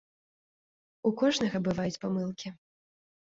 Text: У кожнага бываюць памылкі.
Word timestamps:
У 1.09 1.11
кожнага 1.19 1.61
бываюць 1.67 1.99
памылкі. 2.05 2.47